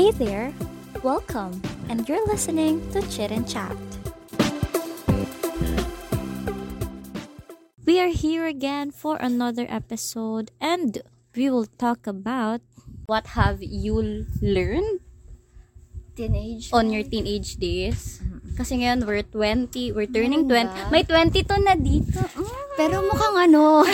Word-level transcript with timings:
Hey 0.00 0.16
there, 0.16 0.48
welcome, 1.04 1.60
and 1.92 2.08
you're 2.08 2.24
listening 2.24 2.80
to 2.96 3.04
Chit 3.12 3.28
and 3.28 3.44
Chat. 3.44 3.76
We 7.84 8.00
are 8.00 8.08
here 8.08 8.48
again 8.48 8.96
for 8.96 9.20
another 9.20 9.68
episode, 9.68 10.56
and 10.56 11.04
we 11.36 11.52
will 11.52 11.68
talk 11.76 12.08
about 12.08 12.64
what 13.12 13.36
have 13.36 13.60
you 13.60 14.24
learned 14.40 15.04
Teenage. 16.16 16.72
on 16.72 16.88
your 16.88 17.04
teenage 17.04 17.60
days. 17.60 18.24
Kasi 18.56 18.80
ngayon, 18.80 19.04
we're 19.04 19.20
20, 19.20 19.92
we're 19.92 20.08
turning 20.08 20.48
Ano 20.48 20.64
20. 20.64 20.80
ba? 20.80 20.88
May 20.88 21.04
22 21.04 21.44
na 21.60 21.76
dito. 21.76 22.24
Pero 22.80 23.04
mukhang 23.04 23.52
ano. 23.52 23.84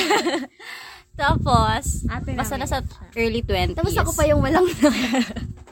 Tapos, 1.18 2.06
Ate 2.06 2.38
basta 2.38 2.54
namin 2.54 2.70
nasa 2.70 2.78
early 3.18 3.42
20s. 3.42 3.74
Tapos 3.74 3.96
ako 3.98 4.14
pa 4.14 4.22
yung 4.30 4.38
walang 4.38 4.70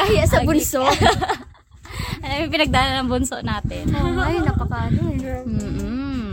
Kaya 0.00 0.24
sa 0.24 0.38
bulso. 0.42 0.82
Ano 2.20 2.32
yung 2.42 2.52
pinagdaanan 2.52 3.04
ng 3.04 3.08
bunso 3.08 3.36
natin? 3.40 3.84
Oo, 3.90 4.20
ay, 4.20 4.36
napakaano 4.40 5.00
eh. 5.12 5.42
Mm-mm. 5.44 6.28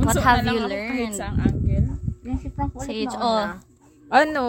What 0.00 0.16
Bunso 0.16 0.20
have 0.20 0.40
na 0.40 0.46
lang 0.46 0.54
you 0.54 0.60
ako 0.60 0.68
kahit 0.68 0.72
learned? 0.72 1.14
sa 1.14 1.26
angle. 1.30 1.86
Sage, 2.80 3.14
oh. 3.16 3.46
Ano? 4.08 4.44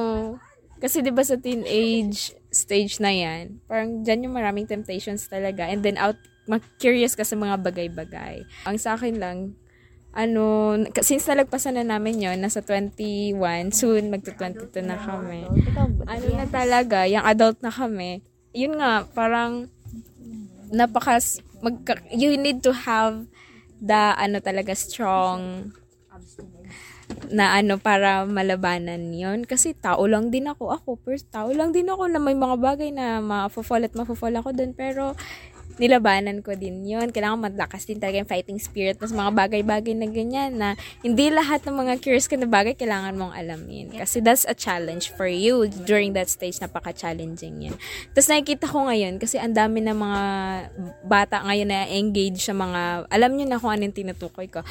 Kasi 0.78 1.06
'di 1.06 1.14
ba 1.14 1.22
sa 1.22 1.38
teenage 1.38 2.34
stage 2.50 2.98
na 2.98 3.14
'yan, 3.14 3.62
parang 3.70 4.02
diyan 4.02 4.26
yung 4.26 4.34
maraming 4.34 4.66
temptations 4.66 5.30
talaga 5.30 5.70
and 5.70 5.86
then 5.86 5.94
out 5.96 6.18
mag-curious 6.50 7.14
ka 7.14 7.22
sa 7.22 7.38
mga 7.38 7.62
bagay-bagay. 7.62 8.42
Ang 8.66 8.82
sa 8.82 8.98
akin 8.98 9.22
lang 9.22 9.38
ano, 10.12 10.44
k- 10.90 11.06
since 11.06 11.24
nalagpasan 11.24 11.78
na 11.78 11.86
namin 11.88 12.20
yon 12.20 12.42
nasa 12.42 12.60
21, 12.60 13.38
soon 13.72 14.12
magto-22 14.12 14.84
na 14.84 15.00
kami. 15.00 15.48
Ano 16.04 16.26
na 16.34 16.48
talaga, 16.50 17.08
yung 17.08 17.24
adult 17.24 17.64
na 17.64 17.72
kami. 17.72 18.20
Yun 18.52 18.80
nga, 18.80 19.08
parang 19.16 19.72
napakas 20.72 21.40
magka, 21.62 22.00
you 22.12 22.36
need 22.36 22.60
to 22.64 22.74
have 22.74 23.24
the 23.82 24.14
ano 24.18 24.38
talaga 24.44 24.76
strong 24.76 25.72
na 27.32 27.56
ano 27.60 27.76
para 27.76 28.24
malabanan 28.24 29.12
yon 29.12 29.44
kasi 29.44 29.76
tao 29.76 30.04
lang 30.08 30.32
din 30.32 30.48
ako. 30.48 30.72
Ako 30.72 31.00
first 31.04 31.28
tao 31.32 31.52
lang 31.52 31.76
din 31.76 31.92
ako 31.92 32.08
na 32.08 32.20
may 32.20 32.36
mga 32.36 32.56
bagay 32.60 32.90
na 32.92 33.20
ma-fall 33.20 33.84
at 33.88 33.96
ma-fall 33.96 34.36
ako 34.36 34.56
dun. 34.56 34.72
Pero 34.76 35.16
nilabanan 35.78 36.44
ko 36.44 36.58
din 36.58 36.84
yon 36.84 37.14
kailangan 37.14 37.52
malakas 37.52 37.88
din 37.88 38.02
talaga 38.02 38.24
yung 38.24 38.32
fighting 38.32 38.60
spirit 38.60 38.98
mas 39.00 39.14
mga 39.14 39.32
bagay-bagay 39.32 39.94
na 39.96 40.08
ganyan 40.10 40.52
na 40.58 40.76
hindi 41.06 41.32
lahat 41.32 41.64
ng 41.68 41.76
mga 41.76 41.94
curious 42.04 42.28
ka 42.28 42.36
na 42.36 42.50
bagay 42.50 42.76
kailangan 42.76 43.16
mong 43.16 43.34
alamin. 43.36 43.94
Kasi 43.94 44.20
that's 44.20 44.44
a 44.48 44.56
challenge 44.56 45.14
for 45.14 45.30
you 45.30 45.70
during 45.88 46.12
that 46.18 46.28
stage. 46.28 46.60
Napaka-challenging 46.60 47.72
yan 47.72 47.76
tapos 48.12 48.28
nakikita 48.28 48.66
ko 48.68 48.88
ngayon 48.90 49.22
kasi 49.22 49.40
ang 49.40 49.54
dami 49.56 49.80
ng 49.84 49.98
mga 49.98 50.22
bata 51.06 51.44
ngayon 51.46 51.70
na 51.70 51.88
engage 51.88 52.44
sa 52.44 52.56
mga 52.56 53.08
alam 53.08 53.32
nyo 53.36 53.46
na 53.48 53.60
kung 53.62 53.72
anong 53.72 53.96
tinutukoy 53.96 54.48
ko. 54.52 54.66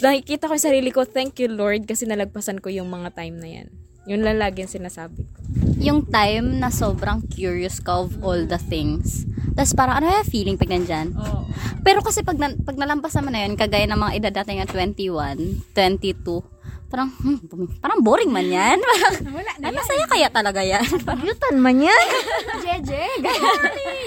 Nakikita 0.00 0.48
ko 0.48 0.56
yung 0.56 0.68
sarili 0.72 0.88
ko, 0.88 1.04
thank 1.04 1.36
you 1.36 1.52
Lord, 1.52 1.84
kasi 1.84 2.08
nalagpasan 2.08 2.64
ko 2.64 2.72
yung 2.72 2.88
mga 2.88 3.12
time 3.12 3.36
na 3.36 3.48
yan. 3.60 3.68
Yun 4.06 4.26
lang 4.26 4.42
lagi 4.42 4.66
yung 4.66 4.72
sinasabi 4.72 5.22
ko. 5.22 5.38
Yung 5.78 6.00
time 6.06 6.58
na 6.58 6.74
sobrang 6.74 7.22
curious 7.30 7.78
ka 7.78 8.02
of 8.02 8.18
all 8.22 8.38
the 8.46 8.58
things. 8.58 9.26
Tapos 9.54 9.74
parang, 9.78 10.02
ano 10.02 10.10
yung 10.10 10.26
feeling 10.26 10.56
pag 10.58 10.70
nandyan? 10.70 11.14
Oo. 11.14 11.46
Pero 11.86 12.02
kasi 12.02 12.26
pag, 12.26 12.38
na, 12.38 12.50
pag 12.54 12.74
nalampas 12.74 13.14
naman 13.18 13.32
na 13.34 13.40
yun, 13.46 13.54
kagaya 13.54 13.86
ng 13.86 14.00
mga 14.00 14.14
edad 14.18 14.34
natin 14.42 14.54
nga 14.58 14.68
21, 14.70 15.70
22, 15.70 16.42
parang, 16.90 17.08
hmm, 17.08 17.38
bumi- 17.46 17.78
parang 17.78 18.00
boring 18.02 18.28
man 18.28 18.44
yan. 18.44 18.78
Parang, 19.32 19.64
ay, 19.64 19.72
masaya 19.72 20.04
kaya 20.04 20.28
talaga 20.28 20.60
yan. 20.60 20.84
Yutan 21.26 21.56
man 21.56 21.80
yan. 21.80 22.06
Jeje. 22.64 23.00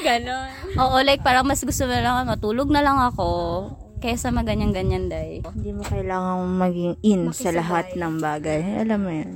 Ganon. 0.05 0.49
Oo, 0.77 1.01
like 1.01 1.23
parang 1.23 1.47
mas 1.47 1.63
gusto 1.63 1.87
na 1.87 2.03
lang 2.03 2.29
matulog 2.29 2.69
na 2.69 2.85
lang 2.85 2.99
ako 2.99 3.25
kaysa 4.05 4.29
maganyan-ganyan 4.29 5.09
day. 5.09 5.41
Hindi 5.41 5.71
mo 5.73 5.81
kailangan 5.81 6.45
maging 6.61 6.93
in 7.01 7.21
sa 7.33 7.49
Makisabay. 7.49 7.57
lahat 7.57 7.85
ng 7.97 8.13
bagay. 8.21 8.61
Alam 8.85 8.99
mo 9.01 9.11
yan. 9.11 9.31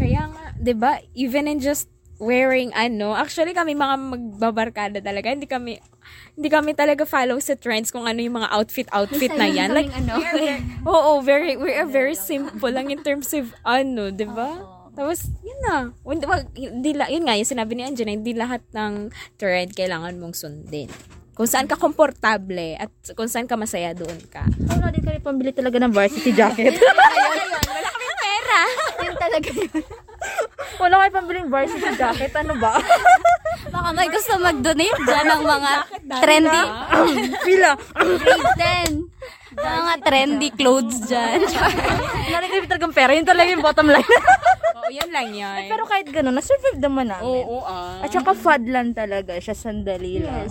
Kaya 0.00 0.22
nga, 0.32 0.44
ba 0.78 0.92
even 1.12 1.44
in 1.44 1.60
just 1.60 1.92
wearing 2.18 2.72
ano, 2.72 3.12
actually 3.12 3.52
kami 3.52 3.76
mga 3.76 3.96
magbabarkada 4.00 4.98
talaga, 5.04 5.30
hindi 5.30 5.46
kami 5.46 5.76
hindi 6.38 6.48
kami 6.48 6.72
talaga 6.72 7.04
follow 7.04 7.36
sa 7.42 7.54
trends 7.58 7.92
kung 7.92 8.08
ano 8.08 8.22
yung 8.22 8.40
mga 8.40 8.48
outfit-outfit 8.54 9.34
na 9.36 9.46
yan. 9.46 9.74
Like, 9.76 9.92
ano. 9.92 10.22
oo, 10.88 11.20
very, 11.20 11.58
we 11.58 11.74
are 11.76 11.86
very 11.86 12.16
simple 12.16 12.70
lang 12.72 12.88
in 12.88 13.02
terms 13.04 13.30
of 13.36 13.52
ano, 13.66 14.08
'di 14.08 14.26
ba? 14.30 14.78
Tapos, 14.98 15.30
yun 15.46 15.58
na. 15.62 15.94
Hindi, 16.02 16.26
wag- 16.26 16.50
hindi, 16.58 16.90
yun 16.90 17.22
nga, 17.22 17.38
yung 17.38 17.46
sinabi 17.46 17.78
ni 17.78 17.86
Anjana, 17.86 18.18
hindi 18.18 18.34
lahat 18.34 18.66
ng 18.74 19.14
trend 19.38 19.70
kailangan 19.78 20.18
mong 20.18 20.34
sundin. 20.34 20.90
Kung 21.38 21.46
saan 21.46 21.70
ka 21.70 21.78
komportable 21.78 22.74
at 22.74 22.90
kung 23.14 23.30
saan 23.30 23.46
ka 23.46 23.54
masaya 23.54 23.94
doon 23.94 24.18
ka. 24.26 24.42
Wala 24.66 24.90
din 24.90 25.06
kami 25.06 25.22
pambili 25.22 25.54
talaga 25.54 25.78
ng 25.78 25.94
varsity 25.94 26.34
jacket. 26.34 26.74
Yun 28.98 29.14
talaga 29.14 29.48
yun. 29.48 29.70
Wala 30.78 30.94
kayo 30.98 31.10
pambili 31.14 31.38
ng 31.40 31.52
varsity 31.52 31.90
jacket. 31.94 32.34
Ano 32.34 32.58
ba? 32.58 32.74
Baka 33.74 33.88
may 33.94 34.10
gusto 34.10 34.34
mag-donate 34.34 34.98
dyan 34.98 35.26
ng 35.28 35.42
mga 35.44 35.70
trendy, 36.18 36.62
Pila. 37.46 37.72
grade 37.94 38.50
10. 39.54 39.58
Mga 39.58 39.94
trendy 40.02 40.48
clothes 40.52 41.06
dyan. 41.06 41.42
Narinig 42.28 42.66
talagang 42.66 42.90
pera. 42.90 43.14
Yun 43.14 43.26
talaga 43.26 43.48
yung 43.48 43.62
bottom 43.62 43.88
line. 43.88 44.10
Oo, 44.88 44.96
yun 44.96 45.10
lang 45.12 45.28
yun. 45.36 45.68
Pero 45.68 45.84
kahit 45.84 46.08
ganun, 46.08 46.32
na-survive 46.32 46.80
naman 46.80 47.12
namin. 47.12 47.44
Oo, 47.44 47.60
ah. 47.60 48.00
At 48.00 48.08
saka 48.08 48.32
fad 48.32 48.64
lang 48.64 48.96
talaga 48.96 49.36
siya. 49.36 49.52
Sandali 49.52 50.24
lang. 50.24 50.48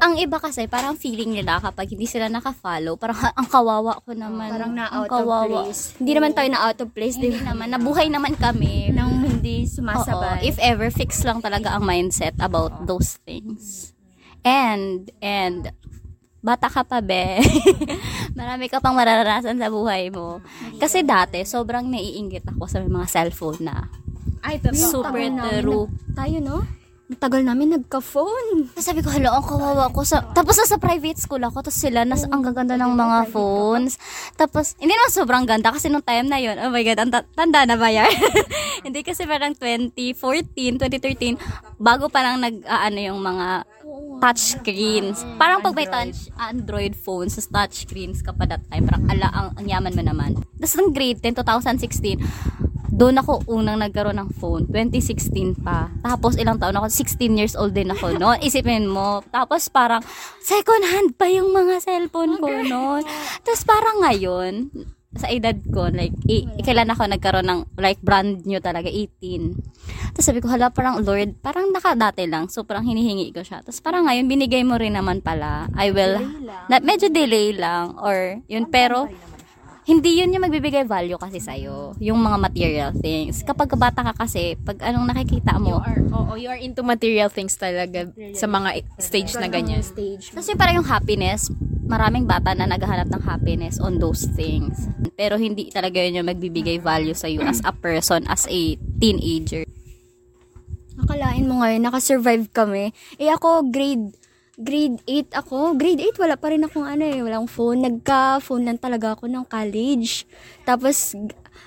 Ang 0.00 0.16
iba 0.18 0.40
kasi, 0.40 0.64
parang 0.64 0.96
feeling 0.96 1.36
nila 1.36 1.60
kapag 1.60 1.92
hindi 1.92 2.08
sila 2.08 2.26
naka-follow, 2.26 2.96
parang 2.96 3.18
"Ha, 3.20 3.28
ang 3.36 3.46
kawawa 3.46 4.00
ko 4.00 4.16
naman. 4.16 4.48
Parang 4.48 4.72
na 4.72 4.88
Ang 4.88 5.04
out 5.04 5.12
of 5.12 5.28
place. 5.46 5.82
Hindi 6.00 6.12
naman 6.16 6.32
tayo 6.32 6.48
na 6.48 6.60
out 6.64 6.78
of 6.80 6.88
place. 6.90 7.14
Hindi 7.20 7.36
Di 7.36 7.44
naman. 7.44 7.68
Nabuhay 7.68 8.08
naman 8.08 8.34
kami. 8.34 8.90
Nang 8.90 9.22
hindi 9.22 9.68
Oo, 9.68 9.72
sumasabay. 9.78 10.42
if 10.42 10.56
ever, 10.58 10.88
fix 10.88 11.20
lang 11.22 11.44
talaga 11.44 11.76
ang 11.76 11.84
mindset 11.84 12.34
about 12.40 12.88
those 12.88 13.20
things. 13.28 13.92
And, 14.42 15.12
and, 15.22 15.70
bata 16.42 16.66
ka 16.66 16.82
pa, 16.82 16.98
be. 16.98 17.38
Marami 18.38 18.66
ka 18.66 18.82
pang 18.82 18.98
mararanasan 18.98 19.56
sa 19.62 19.70
buhay 19.70 20.10
mo. 20.10 20.42
Kasi 20.82 21.06
dati, 21.06 21.46
sobrang 21.46 21.86
naiingit 21.86 22.42
ako 22.50 22.66
sa 22.66 22.82
mga 22.82 23.06
cellphone 23.06 23.62
na. 23.62 23.86
Ay, 24.42 24.58
totoo. 24.58 25.06
Super 25.06 25.30
true. 25.62 25.86
tayo, 26.18 26.36
no? 26.42 26.81
Ang 27.12 27.20
tagal 27.20 27.44
namin 27.44 27.76
nagka-phone. 27.76 28.72
Sabi 28.80 29.04
ko, 29.04 29.12
hala, 29.12 29.36
ang 29.36 29.44
kawawa 29.44 29.92
ko. 29.92 30.00
Sa, 30.00 30.24
tapos 30.32 30.56
nasa 30.56 30.80
private 30.80 31.20
school 31.20 31.44
ako, 31.44 31.60
tapos 31.60 31.76
sila, 31.76 32.08
nas, 32.08 32.24
ang 32.24 32.40
gaganda 32.40 32.80
ng 32.80 32.88
mga 32.88 33.28
phones. 33.28 34.00
Tapos, 34.32 34.72
hindi 34.80 34.96
naman 34.96 35.12
sobrang 35.12 35.44
ganda 35.44 35.76
kasi 35.76 35.92
nung 35.92 36.00
time 36.00 36.24
na 36.24 36.40
yon 36.40 36.56
oh 36.56 36.72
my 36.72 36.80
God, 36.80 37.04
ang 37.04 37.12
ta- 37.12 37.28
tanda 37.36 37.68
na 37.68 37.76
ba 37.76 37.92
yan? 37.92 38.08
hindi 38.88 39.04
kasi 39.04 39.28
parang 39.28 39.52
2014, 39.52 40.80
2013, 40.80 41.36
bago 41.76 42.08
pa 42.08 42.24
lang 42.24 42.40
nag, 42.40 42.64
ah, 42.64 42.88
ano 42.88 42.96
yung 43.04 43.20
mga 43.20 43.68
touch 44.24 44.56
screens. 44.56 45.20
Parang 45.36 45.60
pag 45.60 45.76
may 45.76 45.84
touch 45.84 46.32
Android 46.40 46.96
phones, 46.96 47.36
sa 47.36 47.44
touch 47.44 47.84
screens 47.84 48.24
ka 48.24 48.32
pa 48.32 48.48
that 48.48 48.64
time, 48.72 48.88
parang 48.88 49.04
ala, 49.12 49.28
ang, 49.36 49.48
ang 49.60 49.66
yaman 49.68 49.92
mo 49.92 50.00
naman. 50.00 50.30
Tapos 50.56 50.80
ng 50.80 50.96
grade 50.96 51.20
10, 51.20 51.44
2016, 51.44 52.71
doon 52.92 53.16
ako 53.16 53.48
unang 53.48 53.80
nagkaroon 53.80 54.20
ng 54.20 54.30
phone, 54.36 54.68
2016 54.68 55.56
pa. 55.58 55.88
Tapos 56.04 56.36
ilang 56.36 56.60
taon 56.60 56.76
ako, 56.76 56.92
16 56.92 57.40
years 57.40 57.56
old 57.56 57.72
din 57.72 57.88
ako 57.88 58.12
noon. 58.14 58.36
Isipin 58.46 58.84
mo, 58.84 59.24
tapos 59.32 59.72
parang 59.72 60.04
second 60.38 60.84
hand 60.84 61.16
pa 61.16 61.24
yung 61.26 61.50
mga 61.50 61.80
cellphone 61.80 62.36
ko 62.36 62.52
noon. 62.52 63.00
Tapos 63.40 63.64
parang 63.64 64.04
ngayon, 64.04 64.68
sa 65.12 65.28
edad 65.28 65.52
ko, 65.68 65.92
like, 65.92 66.16
i- 66.24 66.48
kailan 66.64 66.88
ako 66.88 67.04
nagkaroon 67.04 67.44
ng, 67.44 67.60
like, 67.76 68.00
brand 68.00 68.44
new 68.44 68.60
talaga, 68.60 68.88
18. 68.88 69.52
Tapos 70.12 70.24
sabi 70.24 70.40
ko, 70.40 70.48
hala, 70.48 70.72
parang, 70.72 71.04
Lord, 71.04 71.36
parang 71.40 71.68
nakadati 71.68 72.24
lang. 72.24 72.48
So, 72.48 72.64
parang 72.64 72.88
hinihingi 72.88 73.28
ko 73.28 73.44
siya. 73.44 73.60
Tapos 73.60 73.80
parang 73.80 74.08
ngayon, 74.08 74.24
binigay 74.24 74.64
mo 74.64 74.80
rin 74.80 74.96
naman 74.96 75.20
pala. 75.20 75.68
I 75.76 75.92
will, 75.92 76.16
na, 76.64 76.80
medyo 76.80 77.12
delay 77.12 77.52
lang, 77.52 77.92
or, 77.96 78.40
yun, 78.48 78.68
pero, 78.68 79.04
hindi 79.82 80.22
yun 80.22 80.30
yung 80.30 80.46
magbibigay 80.46 80.86
value 80.86 81.18
kasi 81.18 81.42
sa'yo. 81.42 81.98
Yung 81.98 82.22
mga 82.22 82.38
material 82.38 82.90
things. 82.94 83.42
Kapag 83.42 83.74
bata 83.74 84.06
ka 84.06 84.14
kasi, 84.14 84.54
pag 84.54 84.78
anong 84.78 85.10
nakikita 85.10 85.58
You 85.58 85.74
mo, 85.74 85.82
are, 85.82 85.98
oo, 86.06 86.32
you 86.38 86.46
are 86.46 86.60
into 86.60 86.86
material 86.86 87.26
things 87.26 87.58
talaga 87.58 88.06
sa 88.38 88.46
mga 88.46 88.86
stage 89.02 89.34
na 89.42 89.50
ganyan. 89.50 89.82
Stage. 89.82 90.30
Kasi 90.30 90.54
parang 90.54 90.82
yung 90.82 90.86
happiness, 90.86 91.50
maraming 91.82 92.30
bata 92.30 92.54
na 92.54 92.70
naghahanap 92.70 93.10
ng 93.10 93.22
happiness 93.26 93.82
on 93.82 93.98
those 93.98 94.30
things. 94.38 94.86
Pero 95.18 95.34
hindi 95.34 95.66
talaga 95.74 95.98
yun 95.98 96.22
yung 96.22 96.30
magbibigay 96.30 96.78
value 96.78 97.14
sa'yo 97.14 97.42
as 97.42 97.58
a 97.66 97.74
person, 97.74 98.22
as 98.30 98.46
a 98.46 98.78
teenager. 99.02 99.66
Akalain 101.02 101.50
mo 101.50 101.58
ngayon, 101.58 101.82
nakasurvive 101.82 102.46
kami. 102.54 102.94
Eh 103.18 103.34
ako, 103.34 103.66
grade 103.66 104.14
grade 104.62 104.98
8 105.04 105.34
ako. 105.42 105.74
Grade 105.74 106.00
8, 106.14 106.22
wala 106.22 106.38
pa 106.38 106.54
rin 106.54 106.62
akong 106.62 106.86
ano 106.86 107.04
eh, 107.04 107.20
walang 107.20 107.50
phone. 107.50 107.82
Nagka-phone 107.82 108.64
lang 108.64 108.78
talaga 108.78 109.18
ako 109.18 109.26
ng 109.26 109.44
college. 109.50 110.24
Tapos, 110.62 111.18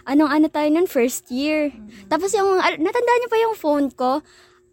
anong 0.08 0.32
ano 0.32 0.48
tayo 0.48 0.68
nun, 0.72 0.88
first 0.88 1.28
year. 1.30 1.76
Tapos 2.08 2.32
yung, 2.32 2.58
natandaan 2.58 3.20
niyo 3.22 3.30
pa 3.30 3.40
yung 3.44 3.56
phone 3.60 3.88
ko, 3.92 4.24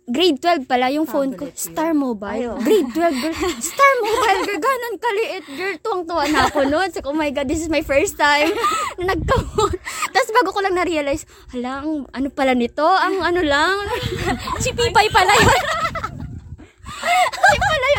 grade 0.07 0.39
12 0.39 0.67
pala 0.67 0.91
yung 0.91 1.07
phone 1.07 1.35
ko, 1.35 1.47
Star 1.55 1.95
Mobile. 1.95 2.59
Grade 2.63 2.91
12, 2.91 3.23
girl. 3.23 3.37
Star 3.63 3.95
Mobile, 4.03 4.41
girl. 4.47 4.61
Ganon 4.63 4.97
kaliit, 4.99 5.45
girl. 5.59 5.77
Tuwang-tuwa 5.83 6.25
na 6.31 6.41
ako 6.51 6.59
noon. 6.67 6.89
So, 6.91 7.03
oh 7.07 7.17
my 7.17 7.31
God, 7.31 7.47
this 7.47 7.63
is 7.63 7.71
my 7.71 7.83
first 7.83 8.19
time 8.19 8.55
na 8.99 9.09
nagka-phone. 9.15 9.79
Tapos 10.11 10.31
bago 10.31 10.49
ko 10.55 10.61
lang 10.63 10.79
na-realize, 10.79 11.27
hala, 11.55 11.83
ang 11.83 12.07
ano 12.11 12.29
pala 12.31 12.55
nito? 12.55 12.85
Ang 12.87 13.23
ano 13.23 13.41
lang. 13.43 13.75
Si 14.63 14.71
Pipay 14.71 15.11
pala 15.11 15.35
yun. 15.35 15.63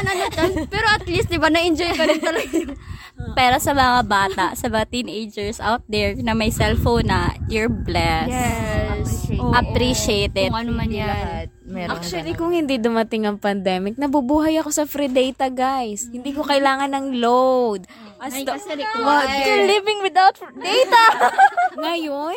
Yun, 0.04 0.12
ano 0.12 0.26
tan. 0.30 0.52
Pero 0.68 0.88
at 0.92 1.06
least, 1.06 1.32
di 1.32 1.40
ba, 1.40 1.48
na-enjoy 1.48 1.92
ko 1.96 2.04
rin 2.04 2.20
talaga 2.20 2.52
yung 2.52 2.76
Pero 3.40 3.56
sa 3.58 3.72
mga 3.72 4.02
bata, 4.04 4.46
sa 4.52 4.68
mga 4.68 4.86
teenagers 4.90 5.62
out 5.62 5.86
there 5.88 6.12
na 6.18 6.36
may 6.36 6.52
cellphone 6.52 7.08
na, 7.08 7.32
you're 7.48 7.72
blessed. 7.72 8.30
Yes. 8.30 9.32
Oo. 9.32 9.54
Appreciate 9.54 10.36
it. 10.36 10.52
Kung 10.52 10.60
ano 10.60 10.74
man 10.74 10.92
yan. 10.92 11.08
Lahat. 11.08 11.48
Meron 11.64 11.96
Actually, 11.96 12.36
kung 12.36 12.52
hindi 12.52 12.76
dumating 12.76 13.24
ang 13.24 13.40
pandemic, 13.40 13.96
nabubuhay 13.96 14.60
ako 14.60 14.70
sa 14.70 14.84
free 14.84 15.08
data, 15.08 15.48
guys. 15.48 16.12
Hindi 16.12 16.36
ko 16.36 16.44
kailangan 16.44 16.92
ng 16.92 17.06
load. 17.18 17.88
As 18.20 18.36
Ay, 18.36 18.44
the- 18.44 18.54
kasi 18.54 18.76
What? 18.76 19.26
required. 19.26 19.66
living 19.66 20.00
without 20.04 20.36
data. 20.54 21.04
ngayon, 21.86 22.36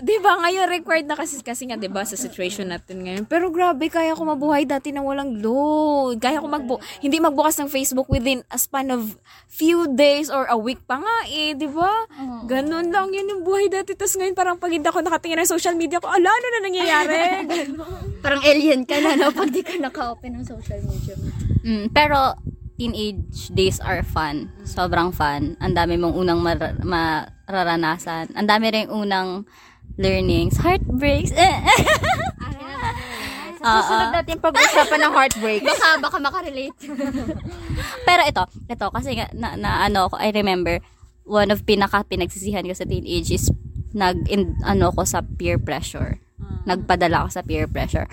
'di 0.00 0.16
ba 0.20 0.36
ngayon 0.44 0.68
required 0.68 1.06
na 1.08 1.16
kasi 1.16 1.40
kasi 1.40 1.68
nga 1.68 1.80
'di 1.80 1.88
ba 1.88 2.04
sa 2.04 2.18
situation 2.18 2.68
natin 2.68 3.04
ngayon. 3.04 3.24
Pero 3.26 3.48
grabe 3.48 3.88
kaya 3.88 4.12
ko 4.12 4.28
mabuhay 4.28 4.68
dati 4.68 4.92
na 4.92 5.00
walang 5.00 5.40
load. 5.40 6.20
Kaya 6.20 6.42
ko 6.42 6.48
magbu 6.48 6.76
hindi 7.00 7.16
magbukas 7.20 7.56
ng 7.62 7.70
Facebook 7.72 8.08
within 8.12 8.44
a 8.52 8.58
span 8.60 8.92
of 8.92 9.16
few 9.48 9.88
days 9.92 10.28
or 10.28 10.44
a 10.48 10.58
week 10.58 10.82
pa 10.84 11.00
nga 11.00 11.16
eh, 11.32 11.56
'di 11.56 11.68
ba? 11.72 11.92
Ganun 12.44 12.92
lang 12.92 13.10
yun 13.12 13.30
yung 13.30 13.42
buhay 13.42 13.72
dati. 13.72 13.96
Tapos 13.96 14.16
ngayon 14.16 14.36
parang 14.36 14.56
pag 14.60 14.72
hindi 14.72 14.86
ako 14.86 15.00
nakatingin 15.04 15.40
ng 15.42 15.50
social 15.50 15.74
media 15.74 16.02
ko, 16.02 16.08
ala 16.12 16.28
ano 16.28 16.46
na 16.52 16.60
nangyayari? 16.60 17.18
Parang 18.24 18.42
alien 18.42 18.82
ka 18.82 18.98
na, 18.98 19.14
no? 19.14 19.30
Pag 19.30 19.54
di 19.54 19.62
ka 19.62 19.78
naka-open 19.78 20.40
ng 20.40 20.44
social 20.44 20.82
media. 20.82 21.14
Mm, 21.62 21.94
pero 21.94 22.34
teenage 22.76 23.48
days 23.52 23.80
are 23.80 24.04
fun. 24.04 24.52
Sobrang 24.62 25.12
fun. 25.12 25.56
Ang 25.60 25.72
dami 25.72 25.96
mong 25.96 26.14
unang 26.14 26.40
mar- 26.40 26.78
mararanasan. 26.80 28.36
Ang 28.36 28.46
dami 28.46 28.68
rin 28.72 28.88
unang 28.92 29.48
learnings. 29.96 30.60
Heartbreaks. 30.60 31.32
Susunod 33.66 34.08
natin 34.14 34.36
pag-usapan 34.38 35.00
ng 35.02 35.12
heartbreak. 35.12 35.62
Baka, 35.66 35.88
baka 35.98 36.16
makarelate. 36.22 36.78
Pero 38.08 38.22
ito, 38.22 38.42
ito, 38.70 38.86
kasi 38.94 39.18
nga, 39.18 39.26
na, 39.34 39.58
na 39.58 39.70
ano 39.82 40.06
ko, 40.06 40.14
I 40.22 40.30
remember, 40.30 40.78
one 41.26 41.50
of 41.50 41.66
pinaka 41.66 42.06
pinagsisihan 42.06 42.62
ko 42.62 42.74
sa 42.78 42.86
teenage 42.86 43.34
is 43.34 43.50
nag, 43.90 44.30
in, 44.30 44.54
ano 44.62 44.94
ko 44.94 45.02
sa 45.02 45.24
peer 45.24 45.58
pressure. 45.58 46.22
Nagpadala 46.62 47.26
ako 47.26 47.28
sa 47.34 47.42
peer 47.42 47.66
pressure. 47.66 48.06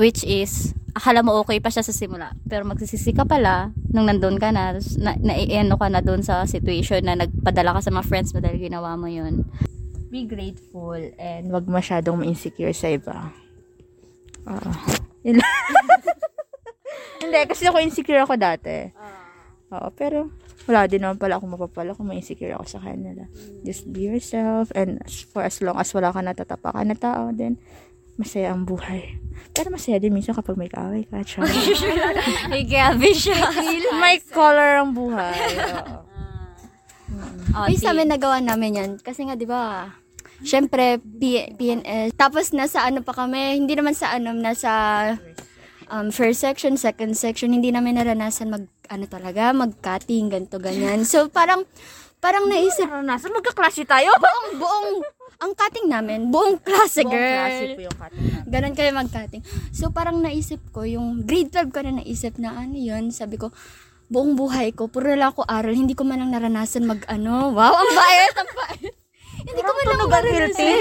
Which 0.00 0.24
is, 0.24 0.72
akala 0.92 1.24
mo 1.24 1.40
okay 1.40 1.58
pa 1.58 1.72
siya 1.72 1.84
sa 1.84 1.92
simula. 1.92 2.36
Pero 2.44 2.68
magsisisi 2.68 3.16
ka 3.16 3.24
pala, 3.24 3.72
nung 3.92 4.08
nandun 4.08 4.36
ka 4.36 4.52
na, 4.52 4.76
na, 5.00 5.16
na, 5.16 5.32
ano 5.36 5.76
ka 5.80 5.88
na 5.88 6.04
dun 6.04 6.20
sa 6.20 6.44
situation 6.44 7.00
na 7.04 7.16
nagpadala 7.16 7.76
ka 7.76 7.80
sa 7.88 7.92
mga 7.92 8.08
friends 8.08 8.30
mo 8.36 8.40
dahil 8.44 8.60
ginawa 8.60 8.96
mo 8.96 9.08
yun. 9.08 9.44
Be 10.12 10.28
grateful 10.28 11.00
and 11.16 11.48
wag 11.48 11.64
masyadong 11.64 12.20
ma-insecure 12.20 12.76
sa 12.76 12.92
iba. 12.92 13.32
Yun 15.24 15.40
lang. 15.40 15.52
Hindi, 17.22 17.38
kasi 17.48 17.64
ako 17.64 17.80
insecure 17.80 18.20
ako 18.20 18.36
dati. 18.36 18.92
Oo, 19.72 19.88
pero 19.96 20.28
wala 20.68 20.84
din 20.84 21.00
naman 21.00 21.16
pala 21.16 21.40
ako 21.40 21.56
mapapala 21.56 21.96
kung 21.96 22.12
ma-insecure 22.12 22.52
ako 22.52 22.64
sa 22.68 22.80
kanila. 22.84 23.24
Just 23.64 23.88
be 23.88 24.12
yourself 24.12 24.68
and 24.76 25.00
as- 25.00 25.24
for 25.24 25.40
as 25.40 25.56
long 25.64 25.80
as 25.80 25.88
wala 25.96 26.12
ka 26.12 26.20
natatapakan 26.20 26.92
na 26.92 26.96
tao, 26.98 27.32
then 27.32 27.56
masaya 28.16 28.52
ang 28.52 28.64
buhay. 28.64 29.18
Pero 29.52 29.68
masaya 29.68 30.00
din 30.00 30.12
minsan 30.12 30.36
kapag 30.36 30.56
may 30.56 30.68
kaaway 30.68 31.04
ka. 31.04 31.20
Ay, 32.52 32.64
grabe 32.64 33.12
siya. 33.12 33.36
may 33.96 34.20
color 34.22 34.80
ang 34.80 34.92
buhay. 34.92 35.36
Oo. 35.60 36.00
Oh, 37.52 37.68
Ay, 37.68 37.76
sa 37.76 37.92
amin 37.92 38.08
nagawa 38.08 38.40
namin 38.40 38.78
yan. 38.80 38.90
Kasi 38.96 39.28
nga, 39.28 39.36
di 39.36 39.44
ba, 39.44 39.92
syempre, 40.40 40.96
P- 40.96 41.52
PNL. 41.52 42.16
Tapos, 42.16 42.56
nasa 42.56 42.80
ano 42.80 43.04
pa 43.04 43.12
kami, 43.12 43.60
hindi 43.60 43.76
naman 43.76 43.92
sa 43.92 44.16
ano, 44.16 44.32
nasa 44.32 44.70
um, 45.92 46.08
first 46.08 46.40
section, 46.40 46.80
second 46.80 47.12
section, 47.12 47.52
hindi 47.52 47.68
namin 47.68 48.00
naranasan 48.00 48.48
mag, 48.48 48.64
ano 48.88 49.04
talaga, 49.04 49.52
mag-cutting, 49.52 50.32
ganto 50.32 50.56
ganyan. 50.56 51.04
So, 51.04 51.28
parang, 51.28 51.68
parang 52.24 52.48
naisip, 52.48 52.88
Nasa 53.04 53.28
magkaklase 53.28 53.84
tayo? 53.84 54.08
buong, 54.16 54.48
buong, 54.56 54.88
ang 55.42 55.58
cutting 55.58 55.90
namin, 55.90 56.30
buong 56.30 56.62
klase, 56.62 57.02
Buong 57.02 57.10
girl. 57.10 57.34
klase 57.34 57.64
po 57.74 57.80
yung 57.82 57.98
cutting 57.98 58.24
namin. 58.30 58.46
Ganon 58.46 58.74
kayo 58.78 58.90
mag-cutting. 58.94 59.42
So, 59.74 59.90
parang 59.90 60.22
naisip 60.22 60.62
ko, 60.70 60.86
yung 60.86 61.26
grade 61.26 61.50
12 61.50 61.74
ko 61.74 61.78
na 61.82 61.98
naisip 61.98 62.38
na 62.38 62.54
ano 62.54 62.78
yun, 62.78 63.10
sabi 63.10 63.42
ko, 63.42 63.50
buong 64.06 64.38
buhay 64.38 64.70
ko, 64.70 64.86
puro 64.86 65.10
lang 65.10 65.34
ako 65.34 65.42
aral, 65.42 65.74
hindi 65.74 65.98
ko 65.98 66.06
man 66.06 66.22
lang 66.22 66.30
naranasan 66.30 66.86
mag 66.86 67.02
ano, 67.10 67.50
wow, 67.50 67.74
ang 67.74 67.90
bayad, 67.90 68.32
ang 68.38 68.50
bayad. 68.54 68.94
hindi 69.42 69.60
ko 69.60 69.70
man 69.74 69.84
lang 69.90 69.98
naranasan. 70.06 70.78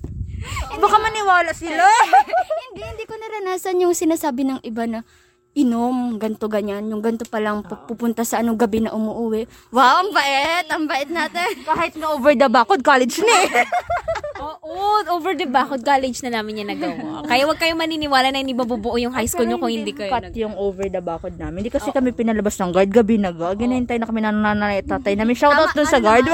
Baka 0.80 0.96
maniwala 0.96 1.52
sila. 1.52 1.84
hindi, 2.72 2.80
hindi 2.80 3.04
ko 3.04 3.14
naranasan 3.14 3.84
yung 3.84 3.94
sinasabi 3.94 4.48
ng 4.48 4.60
iba 4.64 4.88
na, 4.88 5.04
inom, 5.50 6.14
ganto 6.14 6.46
ganyan, 6.46 6.86
yung 6.86 7.02
ganto 7.02 7.26
pa 7.26 7.42
lang 7.42 7.66
pu- 7.66 7.82
pupunta 7.90 8.22
sa 8.22 8.38
anong 8.38 8.54
gabi 8.54 8.86
na 8.86 8.94
umuwi. 8.94 9.50
Wow, 9.74 10.06
ang 10.06 10.10
bait, 10.14 10.66
ang 10.70 10.84
bait 10.86 11.10
natin. 11.10 11.50
Kahit 11.68 11.98
nga 11.98 12.08
over 12.14 12.32
the 12.38 12.46
bakod, 12.46 12.80
college 12.86 13.18
na 13.18 13.34
eh. 13.50 13.66
Oo, 14.40 15.04
over 15.10 15.36
the 15.36 15.44
bakod 15.44 15.84
college 15.84 16.22
na 16.24 16.40
namin 16.40 16.64
yan 16.64 16.72
nagawa. 16.72 17.26
Kaya 17.26 17.44
wag 17.44 17.60
kayong 17.60 17.76
maniniwala 17.76 18.32
na 18.32 18.40
hindi 18.40 18.56
mabubuo 18.56 18.96
yung 18.96 19.12
high 19.12 19.28
school 19.28 19.44
nyo 19.44 19.60
kung 19.60 19.68
hindi 19.68 19.92
kayo 19.92 20.08
Cut 20.08 20.30
nag- 20.30 20.38
yung 20.38 20.56
over 20.56 20.88
the 20.88 21.02
bakod 21.02 21.36
namin. 21.36 21.66
Hindi 21.66 21.74
kasi 21.74 21.92
kami 21.92 22.14
pinalabas 22.14 22.56
ng 22.56 22.72
guard. 22.72 22.88
Gabi 22.88 23.20
na 23.20 23.34
ga. 23.34 23.52
Ginahintay 23.52 24.00
na 24.00 24.08
kami 24.08 24.24
ng 24.24 24.40
nanay 24.40 24.80
at 24.80 24.88
tatay 24.88 25.12
namin. 25.12 25.36
Shoutout 25.36 25.76
dun 25.76 25.84
sa 25.84 26.00
guard. 26.00 26.24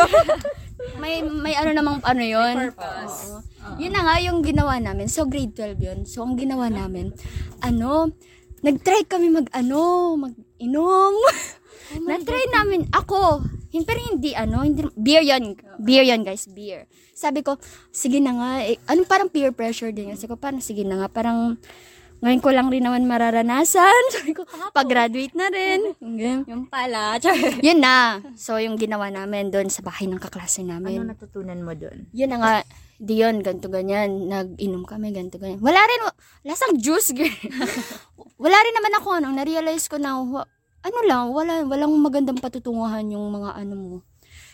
may 1.02 1.18
may 1.18 1.58
ano 1.58 1.74
namang 1.74 1.98
ano 2.04 2.22
yon 2.22 2.70
purpose. 2.70 3.42
Yun 3.76 3.90
na 3.90 4.06
nga 4.06 4.16
yung 4.22 4.38
ginawa 4.46 4.78
namin. 4.78 5.10
So 5.10 5.26
grade 5.26 5.56
12 5.58 5.82
yun. 5.82 5.98
So 6.06 6.22
ang 6.22 6.38
ginawa 6.38 6.70
namin, 6.70 7.10
ano, 7.58 8.14
nag-try 8.64 9.04
kami 9.08 9.28
mag 9.32 9.48
ano, 9.52 10.14
mag-inom. 10.16 11.14
Na-try 12.08 12.50
namin 12.50 12.88
ako. 12.90 13.44
Pero 13.76 14.00
hindi 14.08 14.32
ano, 14.32 14.64
hindi 14.64 14.82
beer 14.96 15.22
yon. 15.22 15.54
Beer 15.78 16.02
yon 16.02 16.24
guys, 16.24 16.48
beer. 16.48 16.88
Sabi 17.12 17.44
ko, 17.44 17.60
sige 17.92 18.18
na 18.20 18.32
nga, 18.36 18.50
eh, 18.64 18.80
ano 18.88 19.04
parang 19.04 19.28
peer 19.28 19.52
pressure 19.52 19.92
din. 19.92 20.12
Sabi 20.16 20.32
ko, 20.32 20.40
parang 20.40 20.64
sige 20.64 20.82
na 20.82 21.04
nga, 21.04 21.08
parang 21.12 21.60
ngayon 22.24 22.40
ko 22.40 22.50
lang 22.52 22.68
rin 22.72 22.80
naman 22.80 23.04
mararanasan. 23.04 24.02
Sabi 24.16 24.32
ko, 24.32 24.48
pag-graduate 24.72 25.36
na 25.36 25.48
rin. 25.52 25.80
Okay. 26.16 26.48
Yung 26.48 26.64
pala. 26.72 27.20
Yun 27.66 27.82
na. 27.82 28.24
So, 28.40 28.56
yung 28.56 28.80
ginawa 28.80 29.12
namin 29.12 29.52
doon 29.52 29.68
sa 29.68 29.84
bahay 29.84 30.08
ng 30.08 30.16
kaklase 30.16 30.64
namin. 30.64 31.04
ano 31.04 31.12
natutunan 31.12 31.60
mo 31.60 31.76
dun? 31.76 32.08
Yun 32.16 32.30
na 32.32 32.38
nga, 32.40 32.52
di 32.96 33.20
yun, 33.20 33.44
ganto 33.44 33.68
ganyan. 33.68 34.32
Nag-inom 34.32 34.88
kami, 34.88 35.12
ganto 35.12 35.36
ganyan. 35.36 35.60
Wala 35.60 35.76
rin, 35.76 36.00
lasang 36.48 36.80
juice, 36.80 37.12
wala 38.40 38.58
rin 38.64 38.74
naman 38.80 38.92
ako, 38.96 39.08
ano, 39.20 39.28
na-realize 39.36 39.92
ko 39.92 40.00
na, 40.00 40.16
ano 40.86 40.98
lang, 41.04 41.24
wala, 41.36 41.68
walang 41.68 41.92
magandang 42.00 42.40
patutunguhan 42.40 43.04
yung 43.12 43.28
mga 43.28 43.50
ano 43.60 43.74
mo. 43.76 43.96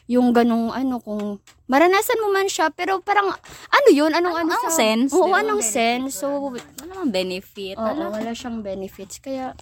Yung 0.04 0.30
ganong 0.30 0.68
ano, 0.68 0.98
kung 0.98 1.38
maranasan 1.64 2.18
mo 2.18 2.28
man 2.28 2.46
siya, 2.46 2.68
pero 2.68 2.98
parang, 2.98 3.30
ano 3.68 3.88
yun, 3.88 4.10
anong 4.10 4.36
ano 4.36 4.50
Anong 4.50 4.66
sa- 4.66 4.74
sense? 4.74 5.10
Oo, 5.10 5.30
anong 5.30 5.62
sense. 5.62 6.12
So, 6.16 6.50
Ano 6.50 6.84
namang 6.84 7.12
benefit? 7.12 7.76
oo, 7.76 7.86
Ano? 7.86 8.10
wala 8.10 8.30
siyang 8.30 8.60
benefits. 8.60 9.18
Kaya, 9.18 9.54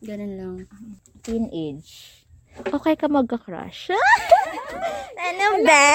ganun 0.00 0.32
lang. 0.34 0.52
Teenage. 1.20 2.22
Okay 2.64 2.94
ka 2.94 3.06
magka-crush? 3.06 3.90
ano 5.28 5.46
ba? 5.62 5.86